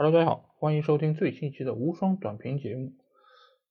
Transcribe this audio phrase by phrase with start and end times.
[0.00, 2.92] Hello，大家好，欢迎收听最新一期的无双短评节目。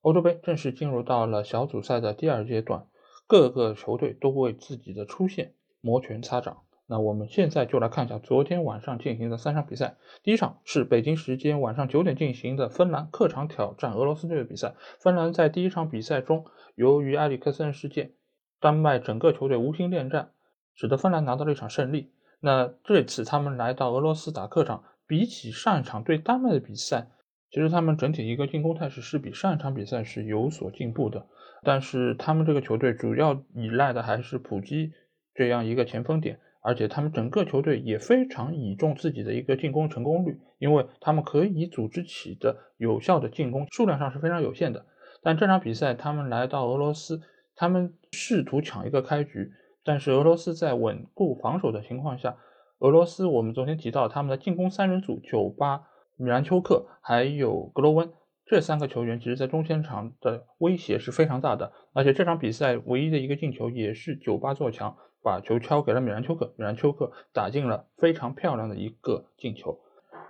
[0.02, 2.86] 欧洲杯正式进入到了小组赛的第二阶段，
[3.28, 6.64] 各个球队都为自己的出现摩拳擦掌。
[6.86, 9.96] 那我们现在就来看一下昨天晚上进行的三场比赛。
[10.22, 14.76] 第一场是北京时间晚上九点进行的芬兰客场挑战俄罗斯队的比赛。
[15.00, 16.44] 芬兰在第一场比赛中，
[16.76, 18.12] 由于埃里克森事件，
[18.60, 20.32] 丹麦整个球队无心恋战，
[20.76, 22.12] 使得芬兰拿到了一场胜利。
[22.42, 24.84] 那这次他们来到俄罗斯打客场。
[25.08, 27.08] 比起上一场对丹麦的比赛，
[27.50, 31.26] 其实他们整体一个进攻态势是比上一场比赛是有所进步的。
[31.64, 34.92] 但是他们这个球队主要依赖的还是普基
[35.34, 44.86] 这样一个前锋点，而且他们整个球队也非常倚重自己的一个进攻成功率，因为他们可以组织起的有效的进攻数量上是非常有限的。
[45.24, 47.22] 但这场比赛他们来到俄罗斯，
[47.56, 49.52] 他们试图抢一个开局，
[49.86, 52.36] 但是俄罗斯在稳固防守的情况下。
[52.80, 55.82] 俄罗斯，我们昨天提到他们的进攻三人组，酒吧、
[56.16, 58.12] 米兰丘克还有格罗温
[58.46, 61.74] 这三个球员，其实在中前场的威胁是非常大的。
[61.94, 69.80] 而且这场比赛唯一的一个进球也是酒吧做强，把球敲给了米兰丘克，米兰丘克打进了非常漂亮的一个进球。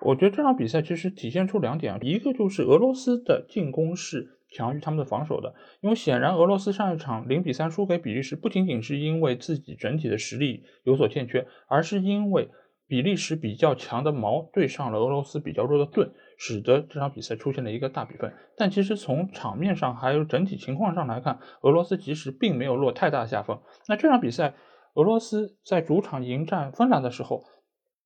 [0.02, 4.37] 我觉得这场比赛其实体现出两点啊，一个就是俄罗斯的进攻是。
[4.52, 12.50] 强于他们的防守的，因为显然俄罗斯上一场零比三输给比利时，不仅仅是因为自己整体的实力有所欠缺，而是因为
[12.88, 18.34] 比利时比较强的矛对上了俄罗斯比较弱的盾，使得这场比赛出现了一个大比分。
[18.56, 23.60] 但其实从场面上还有整体情况上来看，俄罗斯其实并没有落太大下风。
[23.88, 24.54] 那这场比赛，
[24.94, 27.44] 俄罗斯在主场迎战芬兰的时候。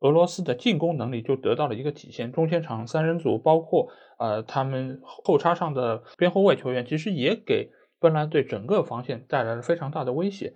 [0.01, 3.87] 俄罗斯的进攻能力就得到了一个体现，中前场三人组，包括
[4.19, 10.53] 呃他们后插上的边后卫球员，其实也给芬兰队整个防线带来了非常大的威胁。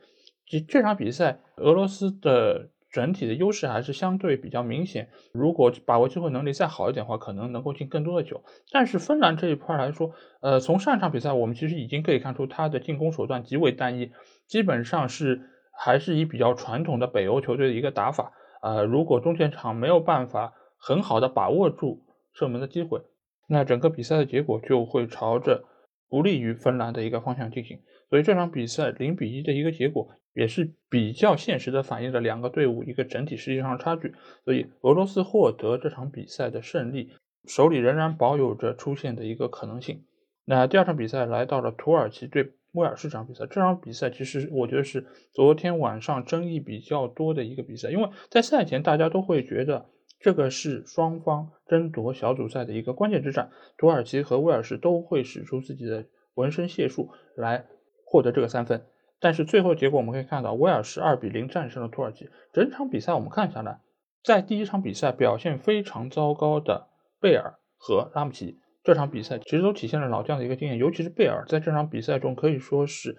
[0.48, 5.10] 这这场比赛，俄罗斯的整体的优势还是相对比较明显。
[5.34, 8.44] 如果把握机会能力再好一点的话，可能能够进更多的球。
[8.72, 14.12] 但是芬兰这一块来说，呃，从上一场比赛我们其实已经可以看出，他的进攻手段极为单一，
[14.48, 18.32] 基本上是还是以比较传统的北欧球队的一个打法。
[18.66, 22.02] 呃，如果中前场没有办法很好的把握住
[22.34, 23.00] 射门的机会，
[23.48, 25.66] 那整个比赛的结果就会朝着
[26.10, 27.80] 不利于芬兰的一个方向进行。
[28.10, 34.16] 所以这场比赛零比一的一个结果，也是比较现实的反映了两个队伍一个整体实力上的差距。
[34.44, 37.12] 所以俄罗斯获得这场比赛的胜利，
[37.48, 40.06] 手里仍然保有着出线的一个可能性。
[40.44, 42.54] 那第二场比赛来到了土耳其对。
[42.76, 49.86] 威尔士这场比赛，这场比赛其实我觉得是昨天晚上争议比较多的一个比赛，因为在赛前大家都会觉得
[50.20, 57.66] 这个是双方争夺小组赛的一个关键之战，土耳其和威尔士都会使出自己的浑身解数来
[58.06, 58.86] 获得这个三分。
[59.20, 62.30] 但是最后结果我们可以看到，威尔士二比零战胜了土耳其。
[62.52, 63.80] 整场比赛我们看下来，
[64.24, 66.90] 在第一场比赛表现非常糟糕的
[67.22, 68.60] 贝尔和拉姆齐。
[68.86, 73.18] 这场比赛其实都体现了老将的一个经验，尤其是贝尔在这场比赛中可以说是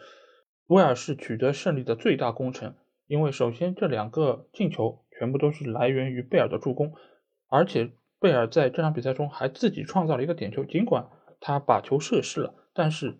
[0.68, 2.74] 威尔士取得胜利的最大功臣。
[3.08, 6.92] 因为首先这两个进球全部都是来源于贝尔的助攻，
[7.48, 7.90] 而且
[8.20, 11.08] 贝尔在这场比赛中还自己创造了一个点球，尽管
[11.40, 13.18] 他把球射失了，但是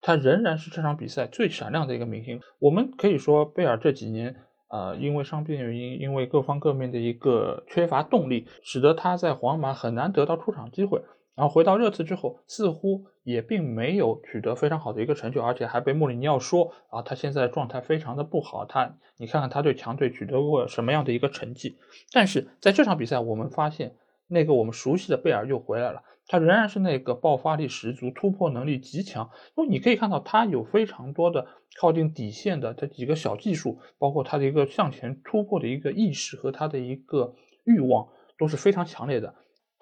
[0.00, 2.40] 他仍然是这场比赛最闪亮的一个明星。
[2.58, 4.36] 我们可以说贝尔这几年
[4.68, 11.02] 啊，因为伤病原因，因为各方各面的一个缺乏动力，使得他在皇马很难得到出场机会。
[11.34, 18.66] 然后回到热刺之后，似乎也并没有取得非常好的一个成就，而且还被穆里尼奥说啊，他现在状态非常的不好。
[18.66, 21.78] 他，你看看他对强队取得过什么样的一个成绩？
[22.12, 23.96] 但是在这场比赛，我们发现
[24.28, 29.30] 那个我们熟悉的贝尔又回来了，他仍然是那个爆发力十足、突破能力极强。
[29.56, 31.46] 因为你可以看到他有非常多的
[31.80, 39.34] 靠近底线的这几个小技术，包括他的一个向前突破的一个意识和他的一个欲望都是非常强烈的。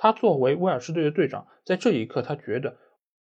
[0.02, 2.78] 他作为威尔士队的队长，在这一刻，他觉得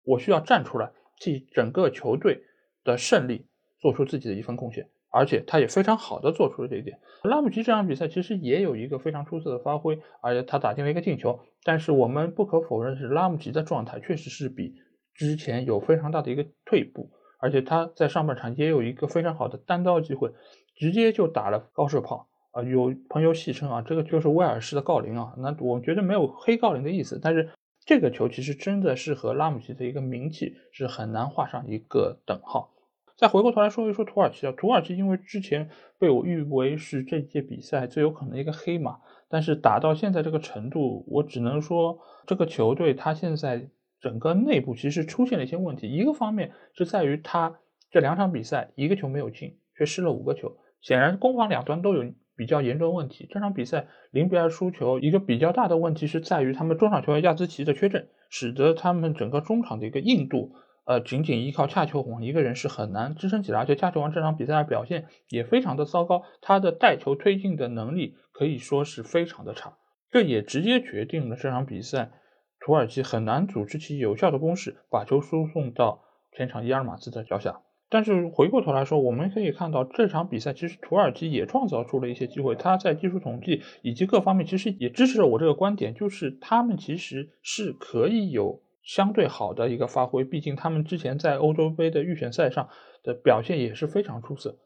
[0.04, 2.42] 我需要站出来，替整个球队
[2.84, 3.46] 的胜利
[3.80, 7.00] 做出自己的一份贡献，而且他也非常好的做出了这一点。
[7.22, 11.40] 拉姆齐这场比赛其实也有一个非常出色的发挥，而且他打进了一个进球。
[11.64, 14.74] 但是我们不可否认的是拉姆齐的状态确实是比
[15.14, 17.10] 之前有非常大的一个退步，
[17.40, 20.34] 而且他在上半场也有一个非常好的单刀机会，
[20.76, 22.28] 直接就打了高射炮。
[22.62, 25.34] 有朋友戏称啊，这个就是威尔士的郜林啊。
[25.38, 27.50] 那我觉得没有黑郜林的意思，但是
[27.84, 32.74] 这个球其实真的是和拉姆齐的一个名气是很难画上一个等号。
[33.16, 35.68] 再回过头来说一说土耳其啊，土耳其因为之前
[35.98, 43.68] 被我誉为是这届比赛最有可能一个黑马，但是打到现在这个程度，我只能说这个球队它现在
[44.00, 45.90] 整个内部其实出现了一些问题。
[45.90, 47.58] 一个方面是在于他
[47.90, 52.04] 这两场比赛一个球没有进，却失了五个球，显然攻防两端都有。
[52.38, 53.26] 比较严重的问题。
[53.28, 60.52] 这场比赛零比二输球，一个比较大的问题是在于他们中场球员亚兹奇的缺阵，使得他们整个中场的一个硬度，
[60.86, 63.58] 呃，仅仅依靠恰球王一个人是很难支撑起来。
[63.58, 69.76] 而且恰球王这场比赛的表现也非常的糟糕，他的带球推进的能力可以说是非常的差，
[70.12, 72.12] 这也直接决定了这场比赛
[72.60, 77.62] 土耳其很难组织起有效的攻势，把球输送到前场伊尔马兹的脚下。
[77.90, 82.54] 但是回过头来说，我们可以看到这场比赛其实土耳其也创造出了一些机会。
[82.54, 90.22] 他在技术统计以及各方面其实也支持了我这个观点，就是他们其实是可以有相对好的一个发挥。
[90.24, 92.68] 毕竟他们之前在欧洲杯的预选赛上
[93.02, 94.58] 的表现也是非常出色。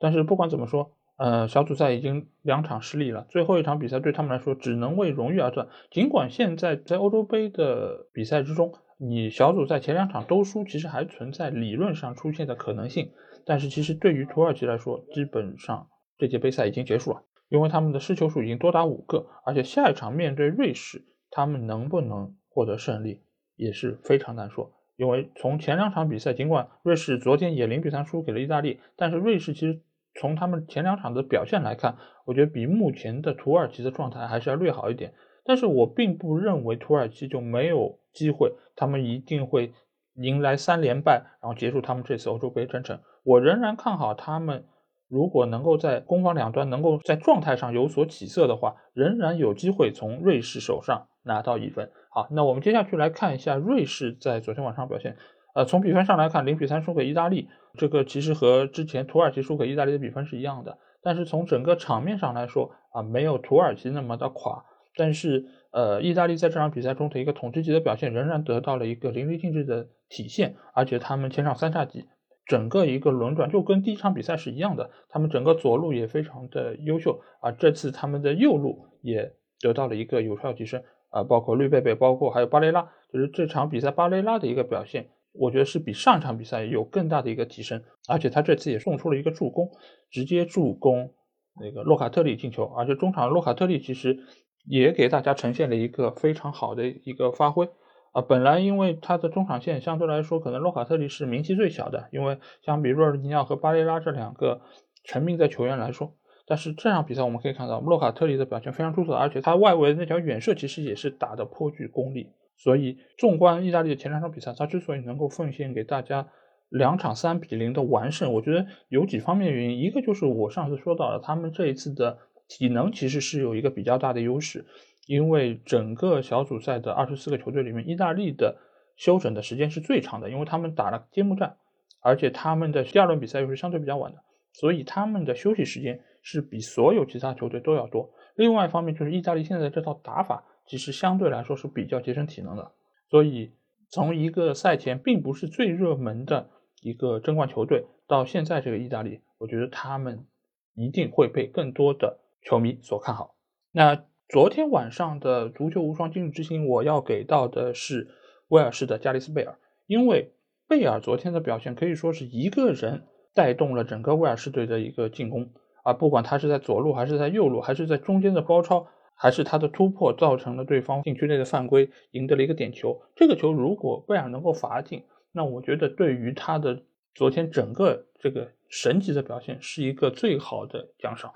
[0.00, 5.68] 但是不管怎么说，呃，小组赛已经两场失利了，最后一场比赛对他们来说只能为荣誉而战。
[5.92, 13.10] 尽管现在在欧洲杯的比赛之中，你小组赛前两场都输，其实还存在理论上出现的可能性。
[13.44, 23.20] 但是其实对于土耳其来说，基本上这届杯赛已经结束了，因为他们的失球数已经多达五个，而且下一场面对瑞士，他们能不能获得胜利
[23.56, 24.72] 也是非常难说。
[24.96, 29.80] 因为从前两场比赛，尽管瑞士昨天也零比三输给了意大利，但是瑞士其实
[30.14, 35.12] 从他们前两场的表现来看，我觉得比目前的土耳其的状态还是要略好一点。
[35.44, 39.72] 但是我并不认为土耳其就没有机会，他们一定会
[40.14, 42.98] 迎来三连败，然后结束他们这次欧洲杯征程。
[43.22, 44.64] 我仍然看好他们，
[45.08, 51.90] 如果能够在攻防两端能够在状态上有所起色的话，仍然有机会从瑞士手上拿到一分。
[52.10, 55.16] 好，那我们接下去来看一下瑞士在昨天晚上表现。
[55.54, 57.48] 呃，从比分上来看，零比三输给意大利，
[57.78, 60.78] 这个其实和之前土耳其输给意大利的比分是一样的。
[61.02, 64.64] 但是从整个场面上来说，啊，没有土耳其那么的垮。
[64.96, 72.04] 但是，呃，意大利在这场比赛中的一个统治级的表现仍然得到了一个淋漓尽致的体现，而且他们前场三叉戟
[72.46, 80.80] 整个一个轮转就跟第一场比赛是一样的，他们整个左路也非常的优秀啊，这次他们的右路也得到了一个有效提升
[81.10, 89.70] 啊，包括绿贝贝，包括还有巴雷拉，就是这场比赛巴雷拉的一个表现，我觉得是比上场比赛有更大的一个提升，而且他这次也送出了一个助攻，
[90.08, 91.12] 直接助攻
[91.60, 94.20] 那个洛卡特利进球，而且中场洛卡特利其实。
[94.66, 97.68] 也给大家呈现了一个非常好的一个发挥
[98.12, 98.22] 啊！
[98.22, 104.62] 本来因为他的中场线相对来说，可能洛卡特利是名气最小的，因为相比若尔尼奥和巴雷拉这两个
[105.04, 106.14] 成名的球员来说，
[106.46, 112.30] 但是这场比赛我们可以看到洛卡特利的表现非常出色，而且他外围的那条远射其实也是打的颇具功力。
[112.56, 116.28] 所以纵观意大利的前两场比赛，他之所以能够奉献给大家
[116.70, 122.18] 两场三比零的完胜，我觉得有几方面原因，一个就是我上次说到了他们这一次的。
[122.48, 124.66] 体能其实是有一个比较大的优势，
[125.06, 128.56] 因为整个小组赛的二十四个球队里面，意大利的
[128.96, 131.56] 休整的时间是最长的，因为他们打了揭幕战，
[132.00, 134.18] 而且他们的第二轮比赛又是相对比较晚的，
[134.52, 138.12] 所以他们的休息时间是比所有其他球队都要多。
[138.36, 142.72] 另外一方面就是意大利现在这套打法其实相对来说是比较节省体能的，
[143.08, 143.52] 所以
[143.90, 146.50] 从一个赛前并不是最热门的
[146.82, 150.26] 一个争冠球队，到现在这个意大利，我觉得他们
[150.74, 152.18] 一定会被更多的。
[152.44, 153.34] 球迷所看好。
[153.72, 158.08] 那昨天晚上的足球无双今日之星，我要给到的是
[158.48, 160.32] 威尔士的加里斯贝尔，因为
[160.68, 163.04] 贝尔昨天的表现可以说是一个人
[163.34, 165.52] 带动了整个威尔士队的一个进攻
[165.82, 173.02] 啊，不管他是在左路还是在右路，还是在中间的包抄，还是他的突破造成了对方禁区内的犯规，赢得了一个点球。
[173.14, 176.82] 这个球如果贝尔能够罚进，那我觉得对于他的
[177.14, 181.32] 昨天整个这个神级的表现是一个最好的奖赏。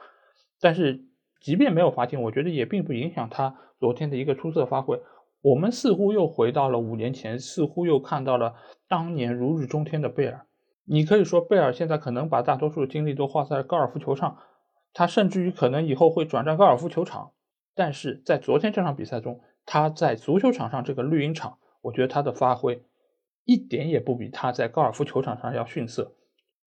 [0.61, 1.05] 但是，
[1.41, 5.01] 即便没有罚进，我觉得也并不影响他昨天的一个出色发挥。
[5.41, 8.55] 我们似乎又回到了五年前，似乎又看到了
[8.89, 10.47] 当年如日中天的贝尔。
[10.85, 14.39] 你可以说，贝尔现在可能把大多数精力都花在高尔夫球上，
[14.93, 17.33] 他甚至于可能以后会转战高尔夫球场。
[17.75, 22.83] 但是在昨天这场比赛中，他在足球场上这个绿茵场，我觉得他的发挥
[23.45, 26.15] 一点也不比他在高尔夫球场上要逊色。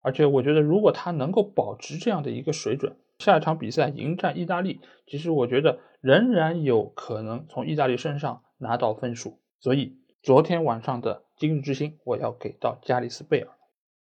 [0.02, 9.40] 而且，我觉得如果他能够保持这样的一个水准，下一场比赛迎战意大利，其实我觉得仍然有可能从意大利身上拿到分数。
[9.60, 13.48] 所以昨天晚上的今日之星，我要给到加里斯贝尔。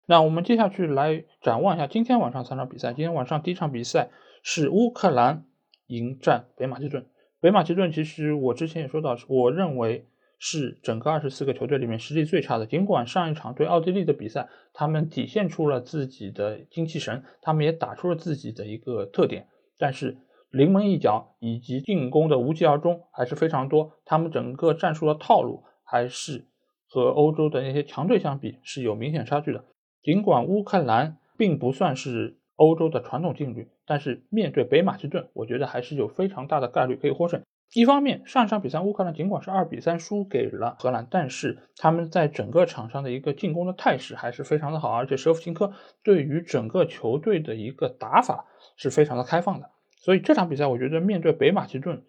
[0.06, 2.92] 那我们接下去来展望一下今天晚上三场比赛。
[2.92, 4.10] 今天晚上第一场比赛
[4.42, 5.44] 是乌克兰
[5.86, 7.06] 迎战北马其顿。
[7.40, 10.06] 北马其顿其实我之前也说到，我认为。
[10.38, 12.66] 是整个二十四个球队里面实力最差的。
[12.66, 20.16] 尽管上一场对奥地利的比赛，他们体现出了自己的精气神，他们也打出了自己的一个特点，但是
[20.50, 23.92] 临门一脚以及进攻的无疾而终还是非常多。
[24.04, 26.46] 他们整个战术的套路还是
[26.86, 29.64] 和欧洲的那些强队相比是有明显差距的。
[30.02, 37.42] 尽管乌克兰并不算是欧洲的传统劲旅，但是面对北马其顿，我觉得还是有非常大的概率可以获胜。
[37.74, 45.72] 一方面，上一场比赛乌克兰尽管是二比三输给了荷兰，但是他们在整个场上的一个进攻的态势还是非常的好，而且舍甫琴科
[46.02, 48.46] 对于整个球队的一个打法
[48.76, 49.70] 是非常的开放的。
[49.98, 52.02] 所以这场比赛，我觉得面对北马其顿，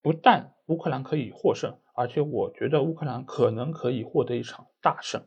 [0.00, 5.22] 不但乌克兰可以获胜，而且我觉得乌克兰可能可以获得一场大胜。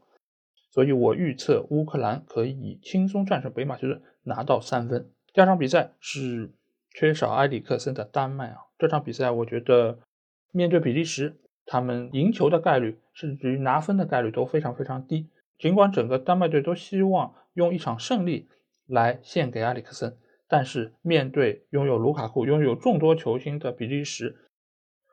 [0.72, 5.12] 所以我预测乌克兰可以轻松战胜北马其顿，拿到三分。
[5.32, 6.52] 第二场比赛是
[6.90, 8.65] 缺少埃里克森的丹麦啊。
[8.78, 10.00] 这场比赛，我觉得
[10.52, 15.30] 面对比利时，他们赢球的概率，甚至于拿分的概率都非常非常低。
[15.58, 18.50] 尽管整个丹麦队都希望用一场胜利
[18.86, 20.18] 来献给埃里克森，
[20.48, 24.36] 但是面对拥有卢卡库、拥有众多球星的比利时，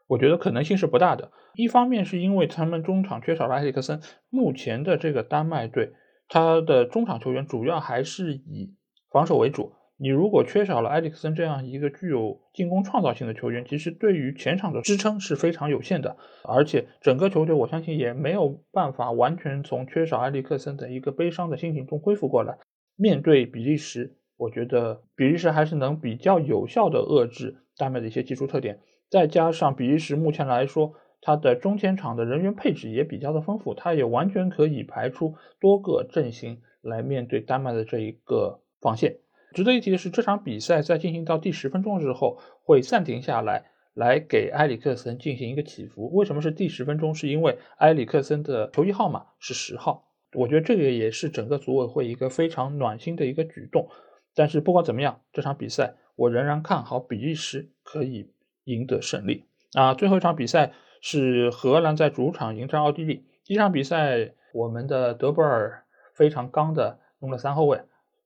[0.09, 1.31] 我觉得可能性是不大的。
[1.55, 5.93] 一方面是因为他们中场缺少了埃里克森，目前的这个丹麦队，
[6.27, 8.75] 他的中场球员主要还是以
[9.11, 9.73] 防守为主。
[9.99, 16.17] 你如果缺少了埃里克森这样一个具有进攻创造性的球员，其实对于前场的支撑是非常有限的。
[16.45, 22.59] 而且整个球队，我相信也没有办法完全从缺少埃里克森的一个悲伤的心情中恢复过来。
[22.97, 28.81] 面对比利时，我觉得比利时还是能比较有效的遏制丹麦的一些技术特点。
[29.09, 39.19] 再加上比利时目前来说，它的中前场的人员配置也比较的丰富，它也完全可以排出多个阵型来面对丹麦的这一个防线。
[39.53, 46.11] 值得一提的是，这场比赛在进行到第十分钟之后会暂停下来，来给埃里克森进行一个祈福。
[46.13, 47.15] 为什么是第十分钟？
[47.15, 50.09] 是因为埃里克森的球衣号码是十号。
[50.35, 53.89] 我觉得这个也是整个组委会一个非常暖心的一个举动。
[54.35, 58.31] 但是不管怎么样，这场比赛我仍然看好比利时可以
[58.65, 59.45] 赢得胜利。
[59.75, 63.27] 啊，最后一场比赛是荷兰在主场迎战奥地利。
[63.45, 67.83] 第一场比赛，我们的德布尔非常刚的用了三后卫。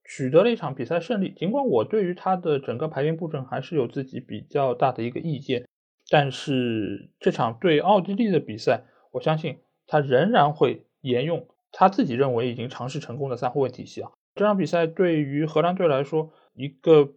[0.08, 5.66] 取得了一场比赛胜利，尽管我对于他的整个排兵布阵还是有自己比较大的一个意见，
[6.08, 14.12] 但是这场对奥地利的比赛，我相信他仍然会沿用他自己认为已经尝试成功的三后卫体系啊。
[14.36, 17.14] 这场比赛对于荷兰队来说，一个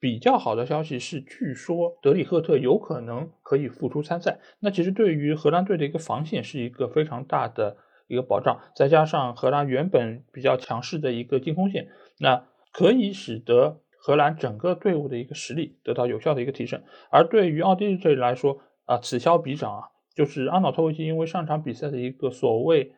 [0.00, 7.76] 比较好的消息是，据说德里赫特有可能可以复出参赛，那其实对于荷兰队的一个防线是一个非常大的。
[8.06, 16.82] 一个保障，再加上荷兰原本比较强势的一个进攻线，那可以使得荷兰整个队伍的一个实力得到有效的一个提升。
[17.10, 22.92] 而对于奥地利队来说，啊，此消彼长啊，就是阿瑙托维奇因为上场比赛的一个所谓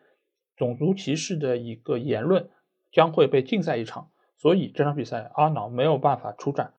[0.57, 2.49] 种族歧视的一个言论
[2.91, 6.75] 将会被禁赛一场，所以这场比赛阿瑙没有办法出战，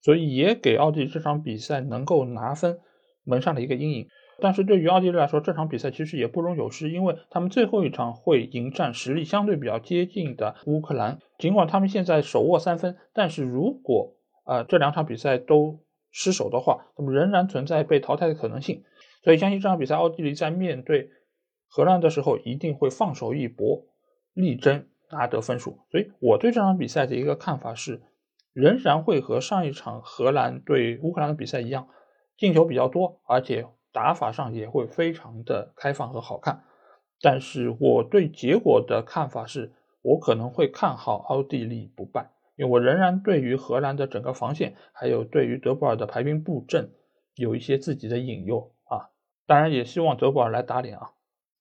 [0.00, 2.80] 所以也给奥地利这场比赛能够拿分
[3.22, 4.08] 蒙上了一个阴影。
[4.42, 11.20] 但是对于奥地利来说，这场比赛其实也不容有失，因为他们最后一场会迎战实力相对比较接近的乌克兰。
[11.38, 15.78] 尽管他们现在手握三分，但是如果啊这两场比赛都
[16.10, 18.82] 失手的话，那么仍然存在被淘汰的可能性。
[19.22, 21.08] 所以相信这场比赛奥地利在面对
[21.68, 23.84] 荷兰的时候，一定会放手一搏，
[24.34, 25.78] 力争拿得分数。
[25.92, 28.02] 所以我对这场比赛的一个看法是，
[28.52, 31.86] 仍然会和上一场荷兰对乌克兰的比赛一样，
[32.36, 33.66] 进球比较多，而且。
[33.92, 36.64] 打法上也会非常的开放和好看，
[37.20, 46.90] 但是我对结果的看法是，我可能会看好奥地利不败，因为我仍然对于荷兰的整个防线，还有对于德布尔的排兵布阵
[47.34, 49.10] 有一些自己的引诱啊，
[49.46, 51.10] 当然也希望德布尔来打脸啊。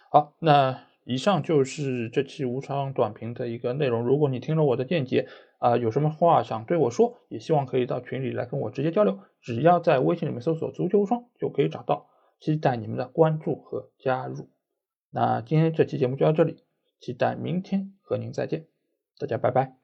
[0.10, 4.04] 好，那以上就是这期无双短评的一个内容。
[4.04, 12.08] 如果你听了我的见解啊，有什么话想对我说，也希望可以到群里来跟我直接交流，只要在微信里面搜索“足球无双”就可以找到。
[12.42, 14.50] 期待你们的关注和加入。
[15.12, 16.66] 那今天这期节目就到这里，
[17.00, 18.68] 期待明天和您再见，
[19.18, 19.81] 大家拜拜。